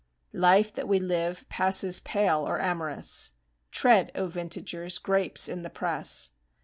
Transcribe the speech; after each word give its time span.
Life 0.33 0.73
that 0.73 0.87
we 0.87 0.97
live 0.99 1.47
passes 1.47 1.99
pale 1.99 2.39
or 2.49 2.59
amorous. 2.59 3.33
(Tread, 3.69 4.11
O 4.15 4.25
vintagers, 4.27 4.97
grapes 4.99 5.47
in 5.47 5.61
the 5.61 5.69
press!) 5.69 6.31